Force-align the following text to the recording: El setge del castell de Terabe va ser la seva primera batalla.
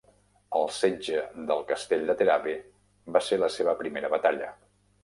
El 0.59 0.63
setge 0.77 1.19
del 1.51 1.61
castell 1.73 2.09
de 2.09 2.17
Terabe 2.23 2.57
va 3.19 3.23
ser 3.31 3.41
la 3.45 3.55
seva 3.59 3.79
primera 3.85 4.15
batalla. 4.17 4.55